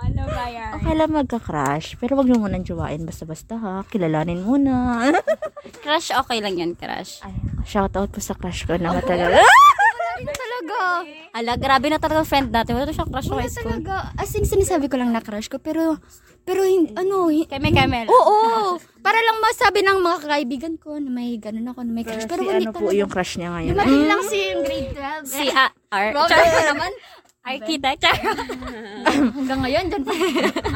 Ano 0.00 0.22
ba 0.26 0.44
yan? 0.46 0.70
Okay 0.74 0.94
lang 0.94 1.10
magka-crush. 1.10 1.96
Pero 1.96 2.14
wag 2.14 2.26
mo 2.26 2.40
munang 2.40 2.62
jowain 2.62 3.02
basta-basta 3.02 3.56
ha. 3.56 3.74
Kilalanin 3.84 4.40
muna. 4.40 5.08
Crush, 5.84 6.12
okay 6.12 6.38
lang 6.38 6.56
yan, 6.56 6.72
crush. 6.74 7.20
Ay, 7.20 7.32
shoutout 7.64 8.08
po 8.08 8.18
sa 8.18 8.32
crush 8.32 8.64
ko 8.64 8.74
na 8.74 8.92
matagal. 8.92 9.36
Ala, 11.30 11.52
grabe 11.54 11.86
na 11.86 11.96
talaga 11.96 12.22
friend 12.22 12.48
natin. 12.48 12.72
Wala 12.72 12.84
to 12.84 12.92
siyang 12.92 13.08
crush 13.08 13.26
Wala 13.26 13.40
high 13.40 13.50
school. 13.50 13.68
talaga. 13.78 14.12
As 14.14 14.30
in, 14.32 14.42
sinasabi 14.42 14.86
ko 14.86 14.96
lang 14.96 15.10
na 15.10 15.18
crush 15.18 15.46
ko, 15.46 15.56
pero, 15.56 15.98
pero, 16.42 16.62
hin- 16.62 16.94
ano, 16.94 17.26
hin- 17.26 17.44
Keme, 17.44 17.68
keme. 17.68 18.06
Oo, 18.06 18.36
para 19.06 19.18
lang 19.18 19.38
masabi 19.38 19.80
ng 19.80 19.98
mga 19.98 20.18
kaibigan 20.24 20.74
ko 20.76 20.96
na 20.96 21.08
may 21.08 21.36
ganun 21.36 21.66
ako, 21.66 21.80
na 21.80 21.92
may 21.92 22.02
crush. 22.02 22.24
Pero, 22.24 22.40
si 22.40 22.48
hindi 22.48 22.64
ano 22.64 22.72
po 22.72 22.86
talaga. 22.86 22.98
yung 22.98 23.10
crush 23.10 23.32
niya 23.36 23.50
ngayon. 23.50 23.72
Dumating 23.72 24.04
lang 24.04 24.22
si 24.22 24.38
grade 24.56 24.90
12. 24.92 25.26
Si 25.28 25.46
A- 25.48 25.74
R. 25.88 26.06
Robert 26.12 26.46
naman. 26.66 26.92
Ay, 27.48 27.64
kita. 27.64 27.96
Char. 27.96 28.12
Hanggang 29.08 29.60
ngayon, 29.64 29.84
dyan 29.88 30.02
pa. 30.04 30.12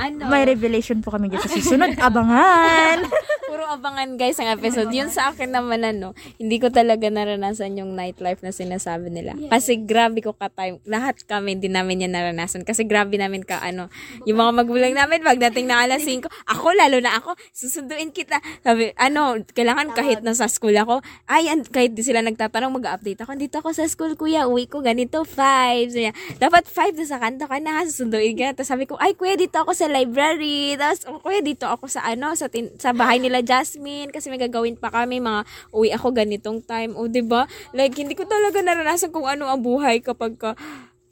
ano? 0.09 0.23
May 0.33 0.49
revelation 0.49 1.05
po 1.05 1.13
kami 1.13 1.29
dyan 1.29 1.45
sa 1.45 1.53
susunod. 1.53 1.93
Abangan! 2.01 3.05
Puro 3.53 3.69
abangan 3.69 4.17
guys 4.17 4.41
ang 4.41 4.49
episode. 4.49 4.89
Yun 4.89 5.13
sa 5.13 5.29
akin 5.29 5.53
naman 5.53 5.85
ano, 5.85 6.17
hindi 6.41 6.57
ko 6.57 6.73
talaga 6.73 7.13
naranasan 7.13 7.77
yung 7.77 7.93
nightlife 7.93 8.41
na 8.41 8.49
sinasabi 8.49 9.13
nila. 9.13 9.37
Kasi 9.53 9.77
grabe 9.77 10.25
ko 10.25 10.33
ka-time. 10.33 10.81
Lahat 10.89 11.21
kami, 11.29 11.61
hindi 11.61 11.69
namin 11.69 12.09
yan 12.09 12.17
naranasan. 12.17 12.65
Kasi 12.65 12.89
grabe 12.89 13.21
namin 13.21 13.45
ka 13.45 13.61
ano, 13.61 13.93
yung 14.25 14.41
mga 14.41 14.53
magulang 14.57 14.97
namin 14.97 15.21
pagdating 15.21 15.69
na 15.69 15.85
alas 15.85 16.01
5, 16.01 16.25
ako 16.49 16.73
lalo 16.73 16.97
na 17.05 17.21
ako, 17.21 17.37
susunduin 17.53 18.09
kita. 18.09 18.41
Sabi, 18.65 18.97
ano, 18.97 19.37
kailangan 19.53 19.93
kahit 19.93 20.25
nasa 20.25 20.49
school 20.49 20.73
ako, 20.73 21.05
ay, 21.29 21.53
kahit 21.69 21.93
di 21.93 22.01
sila 22.01 22.25
nagtatanong, 22.25 22.73
mag-update 22.73 23.21
ako. 23.21 23.37
Dito 23.37 23.61
ako 23.61 23.77
sa 23.77 23.85
school, 23.85 24.17
kuya, 24.17 24.49
uwi 24.49 24.65
ko 24.65 24.81
ganito, 24.81 25.29
5. 25.29 25.93
Sabi 25.93 26.09
niya, 26.09 26.17
dapat 26.63 26.95
5 26.95 27.03
na 27.03 27.07
sa 27.11 27.19
kanto 27.19 27.45
ka 27.51 27.59
na, 27.59 27.83
susunduin 27.83 28.39
ka. 28.39 28.55
Tapos 28.55 28.71
sabi 28.71 28.85
ko, 28.87 28.95
ay, 29.03 29.19
kuya, 29.19 29.35
dito 29.35 29.59
ako 29.59 29.75
sa 29.75 29.91
library. 29.91 30.79
Tapos, 30.79 31.03
oh, 31.11 31.19
kuya, 31.19 31.43
dito 31.43 31.67
ako 31.67 31.91
sa 31.91 32.07
ano, 32.07 32.31
sa, 32.39 32.47
tin- 32.47 32.71
sa 32.79 32.95
bahay 32.95 33.19
nila 33.19 33.43
Jasmine. 33.43 34.15
Kasi 34.15 34.31
may 34.31 34.39
gagawin 34.39 34.79
pa 34.79 34.95
kami, 34.95 35.19
mga 35.19 35.43
uwi 35.75 35.91
ako 35.91 36.15
ganitong 36.15 36.63
time. 36.63 36.95
O, 36.95 37.11
'di 37.11 37.27
ba 37.27 37.51
Like, 37.75 37.99
hindi 37.99 38.15
ko 38.15 38.23
talaga 38.23 38.63
naranasan 38.63 39.11
kung 39.11 39.27
ano 39.27 39.51
ang 39.51 39.61
buhay 39.61 39.99
kapag 39.99 40.39
ka, 40.39 40.55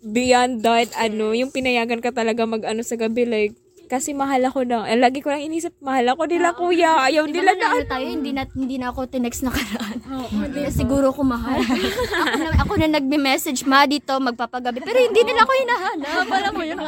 beyond 0.00 0.62
that, 0.62 0.88
ano, 0.96 1.34
yung 1.34 1.50
pinayagan 1.52 2.00
ka 2.00 2.14
talaga 2.14 2.46
mag-ano 2.46 2.80
sa 2.80 2.96
gabi, 2.96 3.26
like, 3.26 3.54
kasi 3.90 4.14
mahal 4.14 4.38
ako 4.46 4.62
na, 4.62 4.86
eh, 4.86 4.94
lagi 4.94 5.18
ko 5.18 5.34
lang 5.34 5.42
inisip, 5.42 5.74
mahal 5.82 6.14
ako 6.14 6.30
nila, 6.30 6.54
kuya. 6.54 7.10
Ayaw 7.10 7.26
nila 7.26 7.58
na, 7.58 7.74
ano 7.74 7.90
tayo, 7.90 8.06
hindi 8.06 8.30
na, 8.30 8.46
hindi 8.54 8.78
na 8.78 8.94
ako 8.94 9.10
tinext 9.10 9.42
na 9.42 9.50
karaan. 9.50 9.98
Hindi 10.30 10.62
na 10.62 10.70
siguro 10.70 11.10
ko 11.10 11.26
mahal. 11.26 11.58
ako, 12.22 12.38
na, 12.38 12.50
ako 12.62 12.72
na 12.78 12.88
nagme-message, 13.02 13.66
ma 13.66 13.82
dito, 13.90 14.14
magpapagabi. 14.22 14.86
Pero 14.86 15.02
hindi 15.02 15.26
nila 15.26 15.42
ako 15.42 15.52
hinahanap. 15.58 16.26
Alam 16.30 16.52
mo 16.54 16.62
yun. 16.62 16.78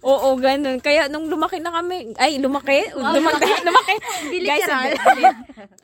Oo, 0.00 0.28
ganun. 0.40 0.80
Kaya 0.80 1.12
nung 1.12 1.28
lumaki 1.28 1.60
na 1.60 1.68
kami, 1.68 2.16
ay, 2.16 2.40
lumaki? 2.40 2.96
Lumaki, 2.96 3.52
lumaki. 3.68 3.94
Guys, 4.40 4.72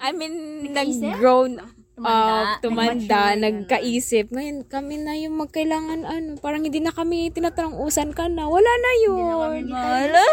I 0.01 0.17
mean, 0.17 0.65
nag-grown 0.73 1.82
up, 2.04 2.61
tumanda, 2.61 3.38
nagkaisip. 3.38 4.30
Ngayon, 4.35 4.66
kami 4.66 5.00
na 5.00 5.14
yung 5.16 5.38
magkailangan, 5.38 6.04
ano, 6.04 6.37
parang 6.38 6.66
hindi 6.66 6.82
na 6.82 6.92
kami 6.92 7.30
tinatanong, 7.30 7.78
usan 7.80 8.12
ka 8.12 8.26
na. 8.28 8.50
Wala 8.50 8.68
na 8.68 8.92
yun. 9.06 9.62
Wala. 9.71 10.25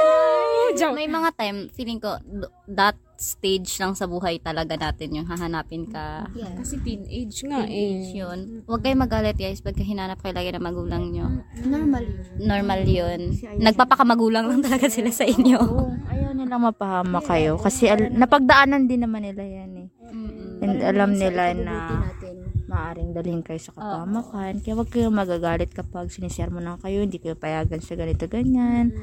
Joke. 0.75 0.97
May 0.97 1.09
mga 1.09 1.29
time, 1.37 1.69
feeling 1.73 2.01
ko, 2.01 2.17
that 2.69 2.97
stage 3.19 3.67
lang 3.83 3.91
sa 3.99 4.07
buhay 4.07 4.39
talaga 4.39 4.79
natin 4.79 5.11
yung 5.11 5.27
hahanapin 5.27 5.91
ka. 5.91 6.23
Kasi 6.31 6.79
teenage 6.79 7.43
nga 7.43 7.67
eh. 7.67 8.15
Yun. 8.15 8.63
Huwag 8.63 8.79
kayo 8.79 8.95
magalit 8.95 9.35
guys 9.35 9.59
pagka 9.59 9.83
hinanap 9.83 10.23
kayo 10.23 10.31
lagi 10.31 10.55
ng 10.55 10.63
magulang 10.63 11.11
nyo. 11.11 11.27
Normal. 11.67 12.07
Normal 12.39 12.81
yun. 12.87 13.35
Nagpapakamagulang 13.59 14.47
lang 14.47 14.63
talaga 14.63 14.87
sila 14.87 15.11
sa 15.11 15.27
inyo. 15.27 15.59
Ayaw 16.07 16.08
nilang 16.39 16.63
mapahama 16.63 17.19
kayo. 17.19 17.59
Kasi 17.59 17.91
al- 17.91 18.15
napagdaanan 18.15 18.87
din 18.87 19.03
naman 19.03 19.27
nila 19.27 19.43
yan 19.43 19.71
eh. 19.75 19.89
And 20.59 20.79
alam 20.81 21.15
nila 21.15 21.53
na 21.55 21.75
maaring 22.69 23.11
dalhin 23.11 23.41
kayo 23.41 23.59
sa 23.59 23.73
kapamakan. 23.75 24.61
Kaya 24.61 24.73
wag 24.77 24.89
kayong 24.89 25.17
magagalit 25.17 25.71
kapag 25.73 26.13
sinishare 26.13 26.53
mo 26.53 26.61
na 26.61 26.79
kayo, 26.79 27.01
hindi 27.01 27.17
kayo 27.17 27.35
payagan 27.35 27.81
sa 27.81 27.97
ganito, 27.97 28.29
ganyan. 28.29 28.93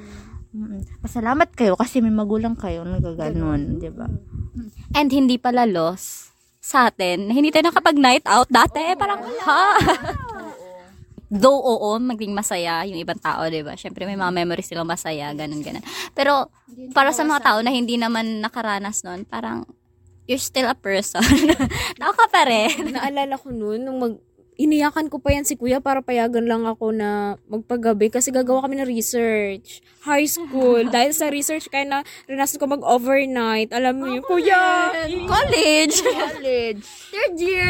Mm. 0.56 1.04
Pasalamat 1.04 1.52
kayo 1.52 1.76
kasi 1.76 2.00
may 2.00 2.14
magulang 2.14 2.56
kayo 2.56 2.86
nagaganon, 2.86 3.76
di 3.82 3.90
ba? 3.92 4.08
And 4.96 5.12
hindi 5.12 5.36
pala 5.36 5.68
loss 5.68 6.32
sa 6.62 6.88
atin. 6.88 7.28
Hindi 7.28 7.52
tayo 7.52 7.70
nakapag 7.70 7.98
night 7.98 8.24
out 8.24 8.48
dati. 8.50 8.94
Parang, 8.98 9.20
ha? 9.22 9.64
Though, 11.26 11.58
oo, 11.58 11.98
maging 11.98 12.30
masaya 12.30 12.86
yung 12.86 13.02
ibang 13.02 13.18
tao, 13.18 13.50
di 13.50 13.66
ba? 13.66 13.74
Siyempre, 13.74 14.06
may 14.06 14.14
mga 14.14 14.30
memories 14.30 14.70
silang 14.70 14.86
masaya, 14.86 15.34
ganun, 15.34 15.58
ganun. 15.58 15.82
Pero, 16.14 16.54
para 16.94 17.10
sa 17.10 17.26
mga 17.26 17.42
tao 17.42 17.58
na 17.66 17.74
hindi 17.74 17.98
naman 17.98 18.38
nakaranas 18.38 19.02
nun, 19.02 19.26
parang, 19.26 19.66
you're 20.30 20.42
still 20.42 20.70
a 20.70 20.78
person. 20.78 21.22
tao 22.00 22.12
ka 22.14 22.26
pa 22.30 22.46
rin. 22.46 22.94
Naalala 22.94 23.34
ko 23.42 23.50
noon, 23.50 23.82
nung 23.82 23.98
mag, 23.98 24.14
iniyakan 24.56 25.12
ko 25.12 25.20
pa 25.20 25.36
yan 25.36 25.44
si 25.44 25.54
kuya 25.54 25.84
para 25.84 26.00
payagan 26.00 26.48
lang 26.48 26.64
ako 26.64 26.92
na 26.92 27.36
magpagabi 27.48 28.08
kasi 28.08 28.32
gagawa 28.32 28.64
kami 28.64 28.80
ng 28.80 28.88
research. 28.88 29.84
High 30.02 30.28
school. 30.28 30.88
Dahil 30.94 31.12
sa 31.12 31.28
research, 31.28 31.68
kaya 31.68 31.84
na 31.84 31.98
rinasan 32.24 32.58
ko 32.60 32.66
mag-overnight. 32.68 33.70
Alam 33.76 33.94
mo 34.00 34.06
yun, 34.10 34.24
kuya! 34.24 34.92
College! 35.28 35.96
College. 36.02 36.82
Third 37.12 37.36
year. 37.40 37.68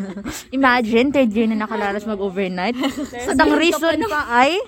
Imagine, 0.58 1.10
third 1.14 1.30
year 1.34 1.46
na 1.50 1.58
nakalaras 1.66 2.06
mag-overnight. 2.06 2.74
Sa 3.26 3.34
ang 3.34 3.54
reason 3.58 3.98
pa 4.06 4.46
ay 4.46 4.58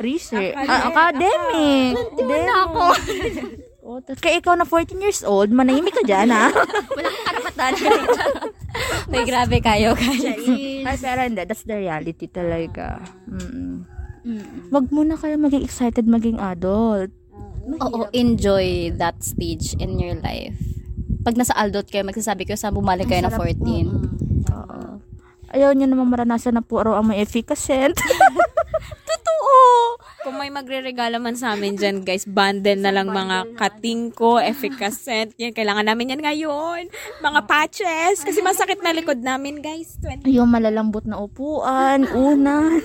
research. 0.00 0.56
Ah, 0.56 0.88
academic. 0.92 1.96
Academic. 1.96 2.48
ako. 2.48 2.84
Tas- 4.02 4.18
kaya 4.18 4.40
ikaw 4.40 4.54
na 4.58 4.66
14 4.66 4.98
years 4.98 5.20
old, 5.22 5.54
manahimik 5.54 5.94
ka 5.94 6.02
dyan, 6.02 6.32
ha? 6.32 6.50
Walang 6.96 7.18
karapatan. 7.22 7.72
May 9.12 9.22
grabe 9.22 9.58
kayo, 9.62 9.94
guys. 9.94 10.24
Ay, 10.82 10.96
pero 10.98 11.20
hindi. 11.22 11.42
That's 11.46 11.62
the 11.62 11.78
reality 11.78 12.26
talaga. 12.26 12.98
Mm. 13.30 13.86
Wag 14.72 14.88
muna 14.88 15.20
kayo 15.20 15.36
maging 15.36 15.62
excited 15.62 16.08
maging 16.08 16.40
adult. 16.40 17.12
Oo, 17.80 18.08
enjoy 18.12 18.92
that 18.96 19.20
stage 19.20 19.76
in 19.80 19.96
your 20.00 20.16
life. 20.20 20.56
Pag 21.24 21.40
nasa 21.40 21.56
adult 21.56 21.88
kayo, 21.88 22.04
magsasabi 22.04 22.44
kayo, 22.44 22.60
saan 22.60 22.76
bumalik 22.76 23.08
kayo 23.08 23.24
na 23.24 23.32
14? 23.32 24.44
Oo. 24.52 25.00
Ayaw 25.54 25.70
nyo 25.72 25.86
naman 25.88 26.10
maranasan 26.10 26.58
na 26.58 26.64
puro 26.64 26.92
ang 26.92 27.08
may 27.08 27.22
efficacent. 27.24 27.96
Totoo! 29.08 29.54
Kung 30.24 30.40
may 30.40 30.48
magre-regalo 30.48 31.20
man 31.20 31.36
sa 31.36 31.52
amin 31.52 31.76
dyan, 31.76 32.00
guys, 32.00 32.24
bundle 32.24 32.80
na 32.80 32.88
lang 32.88 33.12
mga 33.12 33.60
katingko, 33.60 34.40
efficacent. 34.40 35.36
Yan, 35.36 35.52
kailangan 35.52 35.84
namin 35.84 36.16
yan 36.16 36.24
ngayon. 36.24 36.88
Mga 37.20 37.40
patches. 37.44 38.24
Kasi 38.24 38.40
masakit 38.40 38.80
na 38.80 38.96
likod 38.96 39.20
namin, 39.20 39.60
guys. 39.60 40.00
20. 40.00 40.24
Yung 40.26 40.48
malalambot 40.48 41.04
na 41.04 41.20
upuan, 41.20 42.08
unan. 42.08 42.80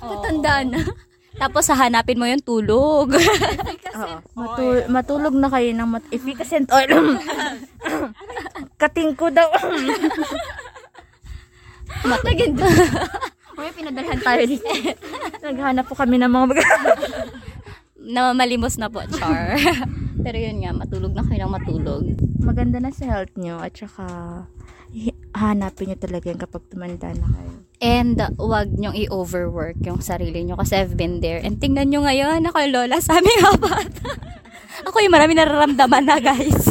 Tatanda 0.00 0.64
na. 0.64 0.80
Tapos, 1.36 1.68
hahanapin 1.68 2.16
mo 2.16 2.24
yung 2.24 2.40
tulog. 2.40 3.12
Oo. 3.12 4.16
Matul- 4.32 4.88
matulog 4.88 5.36
na 5.36 5.52
kayo 5.52 5.68
ng 5.70 5.88
mat- 5.92 6.08
efficacent 6.08 6.72
oil. 6.72 7.20
Kating 8.80 9.12
ko 9.12 9.28
daw. 9.28 9.44
Naging 12.24 12.56
May 13.58 13.74
pinadalhan 13.74 14.22
tayo 14.22 14.42
dito. 14.46 14.70
Naghanap 15.42 15.90
po 15.90 15.98
kami 15.98 16.22
ng 16.22 16.30
mga 16.30 16.46
na 18.14 18.30
malimos 18.30 18.78
na 18.78 18.86
po, 18.86 19.02
char. 19.10 19.58
Pero 20.24 20.36
yun 20.38 20.62
nga, 20.62 20.70
matulog 20.70 21.12
na 21.12 21.26
kayo 21.26 21.46
ng 21.46 21.54
matulog. 21.58 22.04
maganda 22.38 22.78
na 22.80 22.94
sa 22.94 23.04
health 23.04 23.34
nyo 23.36 23.60
at 23.60 23.74
saka 23.76 24.06
hanapin 25.36 25.92
nyo 25.92 25.98
talaga 26.00 26.32
yan 26.32 26.40
kapag 26.40 26.64
tumanda 26.70 27.12
na 27.12 27.28
kayo. 27.28 27.52
And 27.78 28.16
uh, 28.18 28.32
wag 28.40 28.74
nyong 28.74 28.96
i-overwork 29.06 29.78
yung 29.84 30.00
sarili 30.00 30.42
nyo 30.46 30.56
kasi 30.56 30.78
I've 30.80 30.96
been 30.96 31.20
there. 31.20 31.38
And 31.42 31.60
tingnan 31.60 31.92
nyo 31.92 32.02
ngayon, 32.06 32.46
ako 32.48 32.56
yung 32.62 32.74
lola 32.74 32.98
sa 32.98 33.20
aming 33.20 33.42
apat. 33.52 33.90
ako 34.88 34.96
yung 35.02 35.14
marami 35.14 35.34
nararamdaman 35.36 36.04
na 36.06 36.18
guys. 36.22 36.62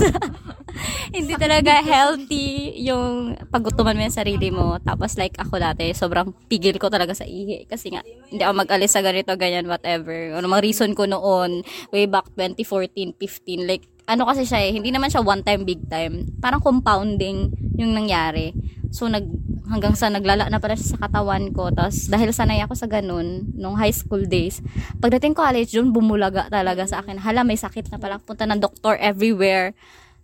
Hindi 1.12 1.34
talaga 1.40 1.80
healthy 1.80 2.76
yung 2.84 3.38
paggutuman 3.48 3.96
mo 3.96 4.04
yung 4.04 4.16
sarili 4.16 4.50
mo. 4.52 4.76
Tapos 4.84 5.16
like 5.16 5.36
ako 5.40 5.60
dati, 5.60 5.92
sobrang 5.96 6.36
pigil 6.52 6.76
ko 6.80 6.92
talaga 6.92 7.16
sa 7.16 7.24
ihi. 7.24 7.64
Kasi 7.68 7.96
nga, 7.96 8.04
hindi 8.04 8.44
ako 8.44 8.54
mag-alis 8.68 8.92
sa 8.92 9.04
ganito, 9.04 9.32
ganyan, 9.40 9.68
whatever. 9.68 10.36
Ano 10.36 10.52
mga 10.52 10.64
reason 10.64 10.92
ko 10.98 11.08
noon, 11.08 11.64
way 11.96 12.06
back 12.08 12.28
2014, 12.36 13.16
15, 13.16 13.70
like, 13.70 13.86
ano 14.08 14.24
kasi 14.24 14.48
siya 14.48 14.64
eh, 14.64 14.72
hindi 14.72 14.92
naman 14.92 15.12
siya 15.12 15.24
one 15.24 15.44
time, 15.44 15.68
big 15.68 15.84
time. 15.92 16.28
Parang 16.40 16.64
compounding 16.64 17.52
yung 17.76 17.92
nangyari. 17.92 18.56
So, 18.92 19.12
nag, 19.12 19.28
hanggang 19.68 20.00
sa 20.00 20.08
naglala 20.08 20.48
na 20.48 20.64
pala 20.64 20.80
siya 20.80 20.96
sa 20.96 21.02
katawan 21.08 21.52
ko. 21.52 21.70
Tapos, 21.76 22.08
dahil 22.08 22.32
sanay 22.32 22.64
ako 22.64 22.74
sa 22.80 22.88
ganun, 22.88 23.52
nung 23.52 23.76
high 23.76 23.92
school 23.92 24.24
days, 24.24 24.64
pagdating 25.04 25.36
college, 25.36 25.76
yun, 25.76 25.92
bumulaga 25.92 26.48
talaga 26.48 26.88
sa 26.88 27.04
akin. 27.04 27.20
Hala, 27.20 27.44
may 27.44 27.60
sakit 27.60 27.92
na 27.92 28.00
pala. 28.00 28.16
Punta 28.24 28.48
ng 28.48 28.64
doktor 28.64 28.96
everywhere. 28.96 29.76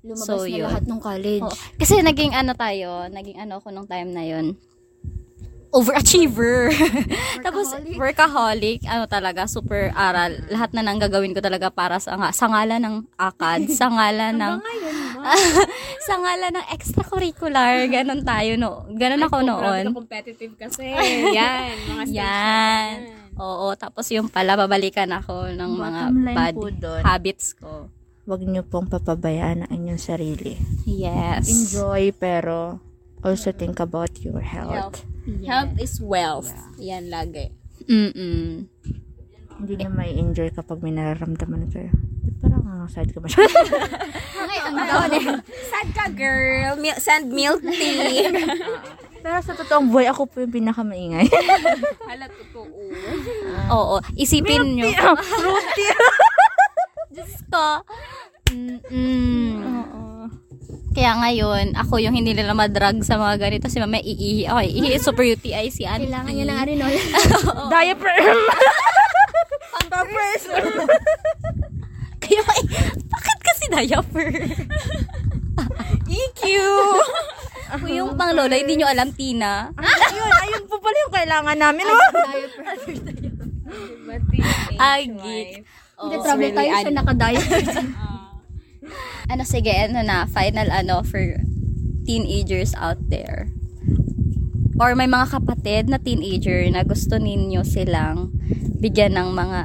Lumabas 0.04 0.28
So, 0.28 0.44
na 0.44 0.52
yun. 0.52 0.68
lahat 0.68 0.84
ng 0.84 1.00
college. 1.00 1.48
Oo. 1.48 1.56
Kasi 1.80 2.04
naging 2.04 2.36
ano 2.36 2.52
tayo, 2.54 3.08
naging 3.08 3.40
ano 3.40 3.58
ako 3.58 3.72
nung 3.72 3.88
time 3.88 4.12
na 4.12 4.22
yun. 4.22 4.60
Overachiever. 5.74 6.70
Tapos, 7.46 7.74
workaholic. 7.98 8.86
Ano 8.86 9.10
talaga, 9.10 9.50
super 9.50 9.90
aral. 9.92 10.38
Lahat 10.46 10.70
na 10.70 10.86
nang 10.86 11.02
gagawin 11.02 11.34
ko 11.34 11.42
talaga 11.42 11.74
para 11.74 11.98
sa, 11.98 12.14
nga- 12.14 12.30
sa 12.30 12.46
ngalan 12.46 12.78
ng 12.78 12.96
akad, 13.18 13.66
sa 13.80 13.90
ngalan 13.90 14.38
ng, 14.38 14.56
sa 16.08 16.14
ngalan 16.14 16.62
ng 16.62 16.68
extracurricular. 16.70 17.90
Ganon 17.90 18.22
tayo, 18.22 18.54
no. 18.54 18.86
Ganon 18.94 19.24
ako 19.24 19.42
noon. 19.42 19.84
competitive 19.96 20.54
kasi. 20.54 20.94
Yan, 21.34 21.74
mga 21.90 22.04
Yan. 22.12 22.96
Oo, 23.34 23.74
tapos 23.74 24.06
yung 24.14 24.30
pala, 24.30 24.54
babalikan 24.54 25.10
ako 25.10 25.50
ng 25.50 25.72
mga 25.74 26.02
Bottom 26.06 26.22
line 26.22 26.38
bad 26.38 26.56
habits 27.02 27.58
ko. 27.58 27.90
Huwag 28.24 28.40
nyo 28.40 28.64
pong 28.64 28.88
papabayaan 28.88 29.68
ang 29.68 29.72
inyong 29.72 30.00
sarili. 30.00 30.56
Yes. 30.88 31.44
Enjoy, 31.46 32.16
pero 32.16 32.80
also 33.20 33.52
think 33.52 33.84
about 33.84 34.16
your 34.24 34.40
health. 34.40 35.04
Health 35.44 35.76
is 35.76 36.00
wealth. 36.00 36.52
Yan 36.80 37.12
lagi. 37.12 37.52
Mm-mm. 37.84 38.72
Hindi 39.54 39.74
na 39.76 39.92
may 39.92 40.16
enjoy 40.16 40.52
kapag 40.52 40.80
may 40.80 40.96
nararamdaman 40.96 41.68
kayo. 41.68 41.92
Ba't 41.92 42.36
parang 42.42 42.64
ang 42.64 42.88
sad 42.88 43.12
ka 43.12 43.20
masyado? 43.20 43.52
Okay, 44.44 44.60
ang 44.60 44.76
down 44.76 45.12
eh. 45.14 45.26
Sad 45.72 45.88
ka, 45.96 46.06
girl. 46.12 46.76
Mil- 46.76 47.00
send 47.00 47.32
milk 47.32 47.64
tea. 47.64 48.28
Pero 49.24 49.40
sa 49.40 49.56
totoong 49.56 49.88
buhay, 49.88 50.12
ako 50.12 50.28
po 50.28 50.44
yung 50.44 50.52
pinakamaingay. 50.52 51.32
Hala, 52.04 52.28
totoo. 52.28 52.68
Oo, 53.76 53.96
isipin 54.14 54.76
nyo. 54.76 54.92
Fruity! 55.16 55.88
Diyos 57.14 57.34
ko. 57.46 57.66
Mm-mm. 58.50 59.62
Kaya 60.94 61.12
ngayon, 61.18 61.74
ako 61.78 61.98
yung 62.02 62.14
hindi 62.14 62.34
nila 62.34 62.54
madrag 62.54 63.02
sa 63.06 63.18
mga 63.18 63.38
ganito. 63.38 63.70
Si 63.70 63.78
mama 63.82 64.02
iihi. 64.02 64.50
Okay, 64.50 64.70
ihi 64.70 64.98
super 64.98 65.26
UTI 65.26 65.70
si 65.70 65.86
Auntie. 65.86 66.10
Kailangan 66.10 66.34
niya 66.34 66.46
ng 66.50 66.60
arinol. 66.62 66.94
Diaper! 67.74 68.18
Pampers! 69.94 70.44
Kaya, 72.18 72.42
eh, 72.42 72.66
bakit 73.06 73.38
kasi 73.46 73.64
diaper? 73.70 74.30
EQ! 76.10 76.42
Kung 77.78 77.94
yung 78.02 78.18
pang 78.18 78.34
lola, 78.34 78.58
hindi 78.58 78.82
nyo 78.82 78.90
alam, 78.90 79.14
Tina. 79.14 79.70
ayun, 79.78 80.34
ayun 80.50 80.64
po 80.66 80.82
pala 80.82 80.98
yung 80.98 81.14
kailangan 81.14 81.58
namin. 81.62 81.86
Oh. 81.86 82.00
Agi. 84.82 85.62
Hindi, 86.04 86.16
trouble 86.22 86.52
tayo 86.52 86.70
siya 86.80 86.92
nakadiet. 86.94 87.48
Ano, 89.24 89.48
sige, 89.48 89.72
ano 89.72 90.04
na, 90.04 90.28
final 90.28 90.68
ano 90.70 91.02
for 91.02 91.40
teenagers 92.04 92.76
out 92.76 93.00
there. 93.08 93.50
Or 94.78 94.94
may 94.94 95.08
mga 95.08 95.40
kapatid 95.40 95.88
na 95.88 95.98
teenager 95.98 96.68
na 96.70 96.84
gusto 96.84 97.16
ninyo 97.18 97.64
silang 97.64 98.36
bigyan 98.78 99.16
ng 99.16 99.32
mga 99.32 99.60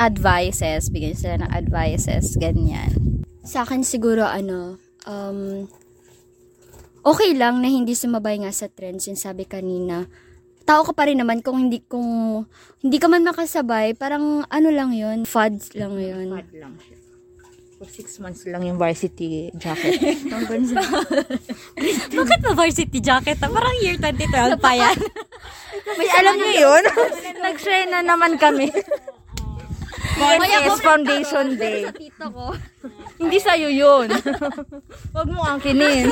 advices, 0.00 0.88
bigyan 0.88 1.14
sila 1.14 1.34
ng 1.44 1.50
advices, 1.52 2.34
ganyan. 2.40 3.22
Sa 3.44 3.68
akin 3.68 3.84
siguro 3.84 4.24
ano, 4.24 4.80
um, 5.04 5.68
okay 7.04 7.34
lang 7.34 7.60
na 7.60 7.68
hindi 7.68 7.92
sumabay 7.92 8.40
nga 8.42 8.54
sa 8.54 8.70
trends 8.70 9.06
yung 9.10 9.18
sabi 9.18 9.44
kanina. 9.44 10.08
Tao 10.62 10.86
ka 10.86 10.92
pa 10.94 11.10
rin 11.10 11.18
naman 11.18 11.42
kung 11.42 11.68
hindi 11.68 11.82
kung 11.84 12.42
hindi 12.82 12.96
ka 12.98 13.06
man 13.10 13.26
makasabay, 13.26 13.98
parang 13.98 14.46
ano 14.46 14.68
lang 14.70 14.94
yon 14.94 15.26
fads 15.26 15.74
lang 15.74 15.98
yon 15.98 16.30
Bad 16.30 16.50
lang 16.54 16.74
siya. 16.78 16.96
For 17.82 17.90
six 17.90 18.22
months 18.22 18.46
lang 18.46 18.62
yung 18.62 18.78
varsity 18.78 19.50
jacket. 19.58 19.98
Bakit 22.14 22.38
ba 22.46 22.52
varsity 22.54 23.02
jacket? 23.02 23.42
Parang 23.42 23.74
year 23.82 23.98
2012 23.98 24.62
pa 24.62 24.70
yan. 24.78 24.98
May 25.98 26.08
alam 26.14 26.38
niyo 26.38 26.52
yun? 26.62 26.82
Nag-share 27.46 27.90
na 27.90 28.06
naman 28.06 28.38
kami. 28.38 28.70
PNS 30.14 30.78
Foundation 30.78 31.58
Day. 31.58 31.90
Tito 31.90 32.26
ko. 32.30 32.54
Hindi 33.22 33.38
sa'yo 33.38 33.68
yun. 33.70 34.08
Huwag 35.14 35.28
mo 35.30 35.42
angkinin. 35.46 36.10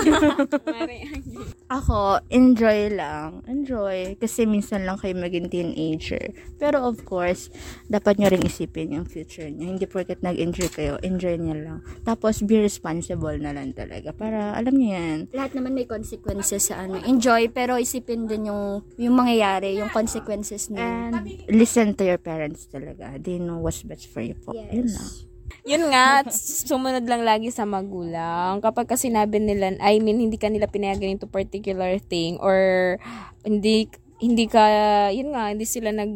Ako, 1.77 2.23
enjoy 2.31 2.91
lang. 2.95 3.43
Enjoy. 3.47 4.15
Kasi 4.19 4.47
minsan 4.47 4.87
lang 4.87 4.99
kayo 4.99 5.15
maging 5.15 5.51
teenager. 5.51 6.35
Pero 6.59 6.83
of 6.87 7.03
course, 7.07 7.51
dapat 7.87 8.19
nyo 8.19 8.29
rin 8.31 8.47
isipin 8.47 8.95
yung 8.95 9.07
future 9.07 9.49
nyo. 9.51 9.71
Hindi 9.71 9.87
porket 9.87 10.23
nag-enjoy 10.23 10.69
kayo, 10.71 10.95
enjoy 11.03 11.39
nyo 11.39 11.55
lang. 11.55 11.79
Tapos, 12.03 12.43
be 12.43 12.63
responsible 12.63 13.39
na 13.39 13.55
lang 13.55 13.75
talaga. 13.75 14.11
Para, 14.15 14.55
alam 14.55 14.75
nyo 14.75 14.89
yan. 14.91 15.19
Lahat 15.35 15.55
naman 15.55 15.75
may 15.75 15.87
consequences 15.87 16.71
sa 16.71 16.87
ano. 16.87 16.99
Enjoy, 17.07 17.51
pero 17.51 17.79
isipin 17.79 18.27
din 18.27 18.51
yung, 18.51 18.83
yung 18.99 19.15
mangyayari, 19.15 19.79
yung 19.79 19.91
consequences 19.91 20.71
na. 20.71 21.11
And 21.11 21.27
listen 21.51 21.95
to 21.99 22.05
your 22.07 22.19
parents 22.19 22.67
talaga. 22.67 23.17
They 23.19 23.39
know 23.39 23.63
what's 23.63 23.83
best 23.83 24.11
for 24.11 24.23
you 24.23 24.35
po. 24.35 24.55
Yes. 24.55 24.75
Yun 24.75 24.89
lang. 24.91 25.30
Yun 25.67 25.93
nga, 25.93 26.25
sumunod 26.67 27.05
lang 27.05 27.23
lagi 27.23 27.53
sa 27.53 27.69
magulang. 27.69 28.59
Kapag 28.65 28.89
ka 28.89 28.97
sinabi 28.97 29.39
nila, 29.39 29.77
I 29.79 30.01
mean, 30.01 30.19
hindi 30.19 30.41
ka 30.41 30.49
nila 30.49 30.71
pinayagan 30.71 31.19
into 31.19 31.29
particular 31.29 32.01
thing 32.01 32.41
or 32.41 32.97
hindi 33.45 33.91
hindi 34.21 34.45
ka, 34.47 34.65
yun 35.13 35.33
nga, 35.33 35.49
hindi 35.53 35.65
sila 35.65 35.93
nag 35.97 36.13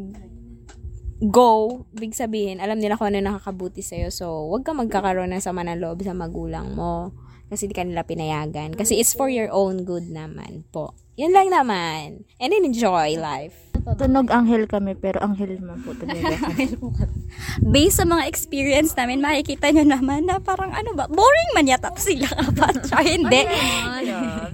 go, 1.25 1.85
big 1.97 2.13
sabihin, 2.13 2.61
alam 2.61 2.77
nila 2.77 3.01
kung 3.01 3.09
ano 3.09 3.23
nakakabuti 3.23 3.81
sa'yo. 3.81 4.13
So, 4.13 4.53
wag 4.53 4.67
ka 4.67 4.77
magkakaroon 4.77 5.33
ng 5.33 5.41
sama 5.41 5.65
ng 5.65 5.81
loob 5.81 6.05
sa 6.05 6.13
magulang 6.13 6.77
mo. 6.77 7.17
Kasi 7.49 7.69
hindi 7.69 7.77
ka 7.77 7.85
nila 7.87 8.05
pinayagan. 8.05 8.77
Kasi 8.77 8.99
it's 9.01 9.17
for 9.17 9.33
your 9.33 9.49
own 9.53 9.89
good 9.89 10.09
naman 10.09 10.69
po. 10.69 10.93
Yan 11.17 11.33
lang 11.33 11.49
naman. 11.49 12.29
And 12.41 12.53
enjoy 12.53 13.17
life. 13.17 13.74
Tunog 13.85 14.33
anghel 14.33 14.65
kami, 14.65 14.97
pero 14.97 15.21
anghel 15.21 15.61
man 15.61 15.77
po 15.85 15.93
talaga. 15.93 16.41
Based 17.73 18.01
sa 18.01 18.09
mga 18.09 18.25
experience 18.25 18.97
namin, 18.97 19.21
makikita 19.21 19.69
nyo 19.69 19.85
naman 19.85 20.25
na 20.25 20.41
parang 20.41 20.73
ano 20.73 20.97
ba, 20.97 21.05
boring 21.05 21.53
man 21.53 21.69
yata 21.69 21.93
sila 22.01 22.25
apat. 22.49 22.81
Tsaka 22.81 23.05
hindi. 23.05 23.45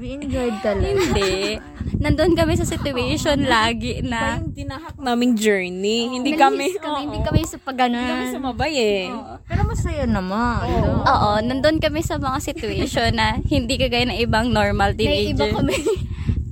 we 0.03 0.19
enjoyed 0.19 0.59
talaga. 0.61 0.91
Hindi. 0.91 1.63
Nandun 2.01 2.33
kami 2.33 2.57
sa 2.57 2.65
situation 2.65 3.45
lagi 3.45 4.01
na 4.01 4.41
Yung 4.41 4.57
tinahak 4.57 4.97
naming 4.97 5.37
journey. 5.37 6.09
Hindi 6.09 6.33
kami, 6.33 6.75
kami, 6.81 7.07
hindi 7.07 7.19
kami 7.21 7.45
sa 7.45 7.57
kami 7.57 7.67
pagganan. 7.67 8.33
sumabay 8.33 8.73
eh. 8.73 9.05
Pero 9.45 9.63
masaya 9.69 10.05
naman. 10.09 10.65
Oo, 11.05 11.31
nandun 11.45 11.77
kami 11.77 12.01
sa 12.01 12.17
mga 12.17 12.41
situation 12.41 13.13
na 13.13 13.37
hindi 13.45 13.77
kagaya 13.77 14.09
ng 14.09 14.19
ibang 14.19 14.49
normal 14.49 14.97
May 14.97 15.31
iba 15.31 15.45
teenager. 15.45 15.61
kami. 15.61 15.77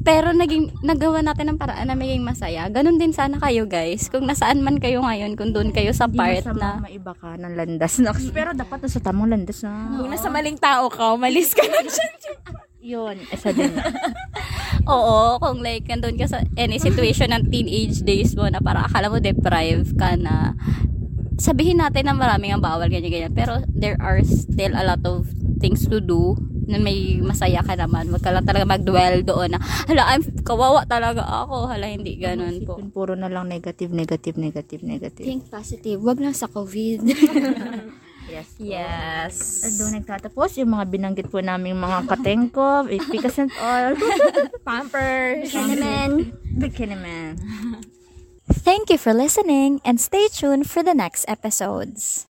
Pero 0.08 0.32
naging, 0.32 0.80
nagawa 0.80 1.20
natin 1.20 1.52
ng 1.52 1.58
paraan 1.60 1.84
na 1.84 1.92
maging 1.92 2.24
masaya. 2.24 2.64
Ganon 2.72 2.96
din 2.96 3.12
sana 3.12 3.36
kayo 3.36 3.68
guys. 3.68 4.08
Kung 4.08 4.24
nasaan 4.24 4.64
man 4.64 4.80
kayo 4.80 5.04
ngayon, 5.04 5.36
kung 5.36 5.52
doon 5.52 5.68
kayo 5.68 5.92
sa 5.92 6.08
Hindi 6.08 6.16
part 6.16 6.48
masama 6.48 6.80
na... 6.80 6.80
maiba 6.80 7.12
ka 7.12 7.36
ng 7.36 7.52
landas. 7.52 8.00
Na, 8.00 8.16
pero 8.40 8.56
dapat 8.56 8.88
nasa 8.88 9.04
tamang 9.04 9.28
landas 9.28 9.60
na. 9.60 10.00
Kung 10.00 10.08
nasa 10.08 10.32
maling 10.32 10.56
tao 10.56 10.88
ka, 10.88 11.12
umalis 11.12 11.52
ka 11.52 11.60
na 11.60 11.84
dyan. 11.84 12.12
Yun, 12.80 13.16
isa 13.28 13.52
din. 13.52 13.68
Oo, 14.88 15.36
kung 15.44 15.60
like 15.60 15.84
nandun 15.84 16.16
ka 16.16 16.24
sa 16.24 16.40
any 16.56 16.80
situation 16.80 17.28
ng 17.28 17.52
teenage 17.52 18.00
days 18.00 18.32
mo 18.32 18.48
na 18.48 18.64
parang 18.64 18.88
akala 18.88 19.12
mo 19.12 19.20
deprive 19.20 19.92
ka 20.00 20.16
na 20.16 20.56
sabihin 21.36 21.84
natin 21.84 22.08
na 22.08 22.16
maraming 22.16 22.56
ang 22.56 22.64
bawal 22.64 22.88
ganyan 22.88 23.12
ganyan 23.12 23.34
pero 23.36 23.60
there 23.70 24.00
are 24.00 24.24
still 24.24 24.72
a 24.72 24.82
lot 24.82 25.04
of 25.04 25.28
things 25.60 25.84
to 25.86 26.00
do 26.02 26.34
na 26.68 26.76
may 26.76 27.16
masaya 27.24 27.64
ka 27.64 27.74
naman. 27.74 28.12
Wag 28.12 28.20
ka 28.20 28.30
lang 28.30 28.44
talaga 28.44 28.68
mag-dwell 28.68 29.24
doon 29.24 29.56
na, 29.56 29.58
hala, 29.58 30.12
I'm, 30.12 30.22
kawawa 30.44 30.84
talaga 30.84 31.24
ako. 31.24 31.72
Hala, 31.72 31.88
hindi 31.88 32.20
ganun 32.20 32.62
po. 32.68 32.76
Isipin, 32.76 32.92
puro 32.92 33.16
na 33.16 33.32
lang 33.32 33.48
negative, 33.48 33.90
negative, 33.90 34.36
negative, 34.36 34.82
negative. 34.84 35.24
Think 35.24 35.48
positive. 35.48 35.98
Wag 36.04 36.20
lang 36.20 36.36
sa 36.36 36.46
COVID. 36.46 37.00
Yes. 38.28 38.48
Yes. 38.60 39.34
At 39.64 39.72
doon 39.80 39.92
nagtatapos 40.04 40.60
yung 40.60 40.76
mga 40.76 40.84
binanggit 40.92 41.26
po 41.32 41.40
naming 41.40 41.80
mga 41.80 42.12
katengko, 42.12 42.84
pikas 43.08 43.40
and 43.40 43.48
all. 43.56 43.96
Pampers. 44.68 45.48
naman. 45.56 46.36
Bikini 46.60 46.92
man. 46.92 47.40
Thank 48.52 48.92
you 48.92 49.00
for 49.00 49.16
listening 49.16 49.80
and 49.80 49.96
stay 49.96 50.28
tuned 50.28 50.68
for 50.68 50.84
the 50.84 50.92
next 50.92 51.24
episodes. 51.24 52.28